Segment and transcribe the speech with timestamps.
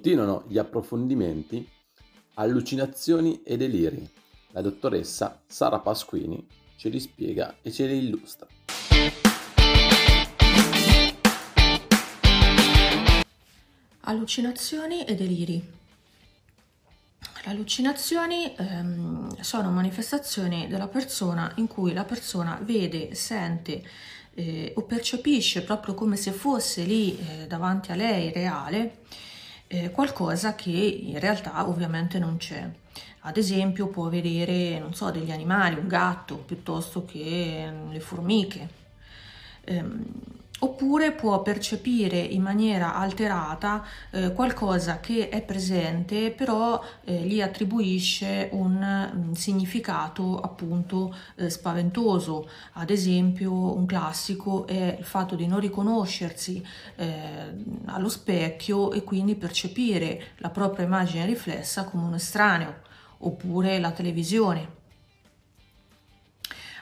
[0.00, 1.68] Continuano gli approfondimenti,
[2.34, 4.08] allucinazioni e deliri.
[4.52, 6.46] La dottoressa Sara Pasquini
[6.76, 8.46] ce li spiega e ce li illustra.
[14.02, 15.68] Allucinazioni e deliri.
[17.44, 23.82] Le allucinazioni ehm, sono manifestazioni della persona in cui la persona vede, sente
[24.34, 28.98] eh, o percepisce proprio come se fosse lì eh, davanti a lei reale
[29.68, 32.68] eh, qualcosa che in realtà ovviamente non c'è.
[33.22, 38.68] Ad esempio può vedere, non so, degli animali, un gatto, piuttosto che mm, le formiche.
[39.64, 40.04] Ehm,
[40.60, 48.48] oppure può percepire in maniera alterata eh, qualcosa che è presente però eh, gli attribuisce
[48.52, 52.48] un mm, significato appunto eh, spaventoso.
[52.74, 56.64] Ad esempio un classico è il fatto di non riconoscersi
[56.96, 57.54] eh,
[57.86, 62.86] allo specchio e quindi percepire la propria immagine riflessa come un estraneo
[63.18, 64.76] oppure la televisione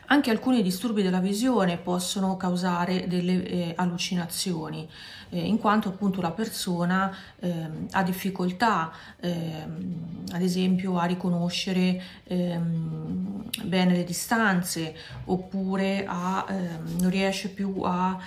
[0.06, 4.88] anche alcuni disturbi della visione possono causare delle eh, allucinazioni,
[5.30, 13.44] eh, in quanto appunto la persona eh, ha difficoltà, ehm, ad esempio, a riconoscere ehm,
[13.64, 18.18] bene le distanze, oppure a, ehm, non riesce più a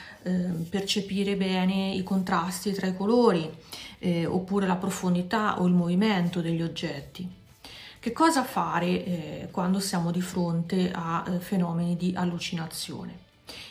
[0.69, 3.49] percepire bene i contrasti tra i colori,
[3.99, 7.38] eh, oppure la profondità o il movimento degli oggetti.
[8.01, 13.27] Che cosa fare eh, quando siamo di fronte a eh, fenomeni di allucinazione?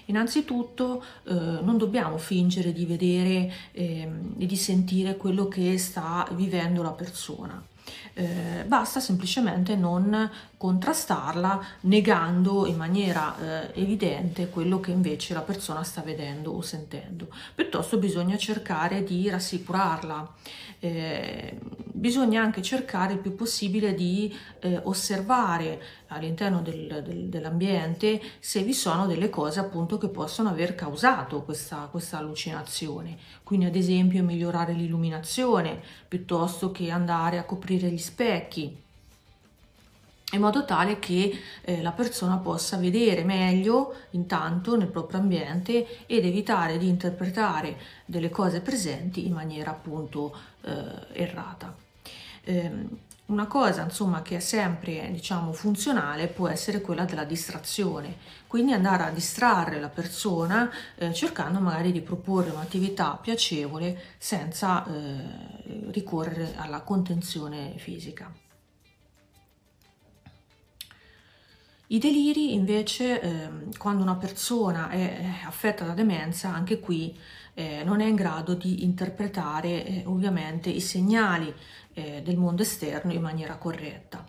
[0.07, 6.83] Innanzitutto eh, non dobbiamo fingere di vedere ehm, e di sentire quello che sta vivendo
[6.83, 7.65] la persona.
[8.13, 15.83] Eh, basta semplicemente non contrastarla negando in maniera eh, evidente quello che invece la persona
[15.85, 17.29] sta vedendo o sentendo.
[17.55, 20.35] Piuttosto bisogna cercare di rassicurarla.
[20.81, 21.59] Eh,
[21.99, 28.73] bisogna anche cercare il più possibile di eh, osservare all'interno del, del, dell'ambiente se vi
[28.73, 33.19] sono delle cose appunto che possono aver causato questa, questa allucinazione.
[33.43, 38.87] Quindi ad esempio migliorare l'illuminazione piuttosto che andare a coprire gli specchi
[40.33, 41.33] in modo tale che
[41.63, 48.29] eh, la persona possa vedere meglio intanto nel proprio ambiente ed evitare di interpretare delle
[48.29, 50.75] cose presenti in maniera appunto eh,
[51.13, 51.88] errata.
[52.49, 52.73] Eh,
[53.27, 58.17] una cosa insomma che è sempre diciamo funzionale può essere quella della distrazione.
[58.47, 65.91] Quindi andare a distrarre la persona eh, cercando magari di proporre un'attività piacevole senza eh,
[65.91, 68.33] ricorrere alla contenzione fisica.
[71.91, 73.49] I deliri invece, eh,
[73.79, 77.15] quando una persona è affetta da demenza, anche qui
[77.55, 81.53] eh, non è in grado di interpretare eh, ovviamente i segnali
[81.99, 84.25] eh, del mondo esterno in maniera corretta.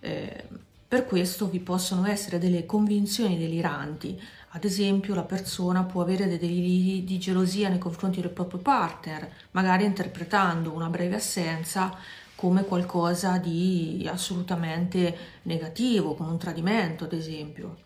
[0.00, 0.44] Eh,
[0.86, 4.20] per questo vi possono essere delle convinzioni deliranti,
[4.50, 9.30] ad esempio la persona può avere dei deliri di gelosia nei confronti del proprio partner,
[9.52, 11.94] magari interpretando una breve assenza
[12.34, 17.78] come qualcosa di assolutamente negativo, come un tradimento ad esempio.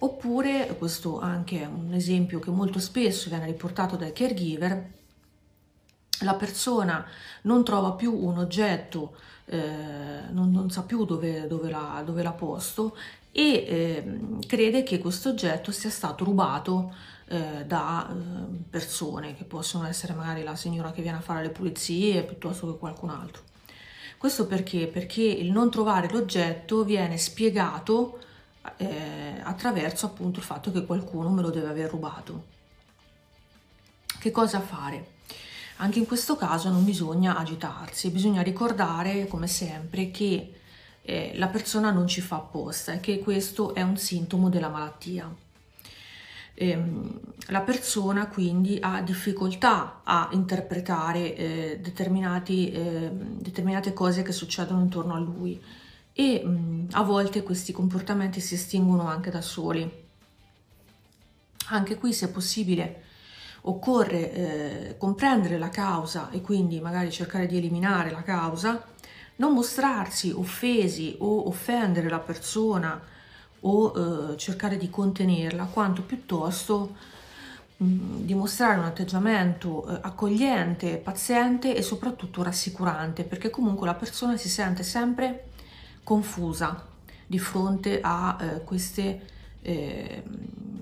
[0.00, 4.90] Oppure, questo anche è un esempio che molto spesso viene riportato dai caregiver,
[6.22, 7.04] la persona
[7.42, 9.14] non trova più un oggetto,
[9.46, 9.58] eh,
[10.30, 12.96] non, non, sa più dove, dove, l'ha, dove l'ha posto
[13.30, 16.94] e eh, crede che questo oggetto sia stato rubato
[17.26, 18.14] eh, da eh,
[18.68, 22.78] persone, che possono essere magari la signora che viene a fare le pulizie piuttosto che
[22.78, 23.42] qualcun altro.
[24.18, 24.86] Questo perché?
[24.86, 28.18] Perché il non trovare l'oggetto viene spiegato
[28.76, 32.44] eh, attraverso appunto il fatto che qualcuno me lo deve aver rubato.
[34.18, 35.11] Che cosa fare?
[35.82, 40.52] Anche in questo caso non bisogna agitarsi, bisogna ricordare come sempre che
[41.02, 45.28] eh, la persona non ci fa apposta e che questo è un sintomo della malattia
[46.54, 55.14] ehm, la persona quindi ha difficoltà a interpretare eh, eh, determinate cose che succedono intorno
[55.14, 55.60] a lui
[56.12, 60.00] e mh, a volte questi comportamenti si estinguono anche da soli.
[61.68, 63.10] Anche qui se possibile
[63.62, 68.82] occorre eh, comprendere la causa e quindi magari cercare di eliminare la causa,
[69.36, 73.00] non mostrarsi offesi o offendere la persona
[73.60, 76.94] o eh, cercare di contenerla, quanto piuttosto
[77.82, 84.48] mm, dimostrare un atteggiamento eh, accogliente, paziente e soprattutto rassicurante, perché comunque la persona si
[84.48, 85.50] sente sempre
[86.02, 86.84] confusa
[87.24, 89.20] di fronte a eh, queste
[89.62, 90.22] ehm,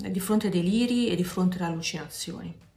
[0.08, 2.68] di fronte ai deliri e di fronte alle allucinazioni.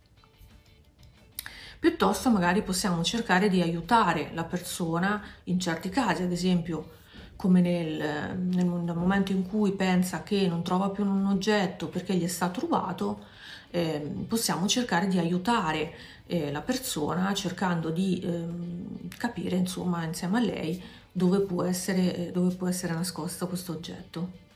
[1.83, 6.91] Piuttosto magari possiamo cercare di aiutare la persona in certi casi, ad esempio
[7.35, 12.23] come nel, nel, momento in cui pensa che non trova più un oggetto perché gli
[12.23, 13.25] è stato rubato,
[13.69, 15.93] eh, possiamo cercare di aiutare
[16.27, 20.81] eh, la persona cercando di eh, capire insomma insieme a lei
[21.11, 24.52] dove può essere, dove può essere nascosto questo oggetto.